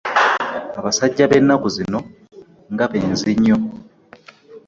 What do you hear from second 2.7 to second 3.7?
nga benzi nnyo.